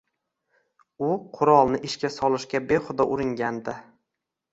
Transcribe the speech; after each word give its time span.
U 1.07 1.09
qurolni 1.35 1.79
ishga 1.89 2.11
solishga 2.13 2.61
behuda 2.73 3.07
uringandi 3.17 3.77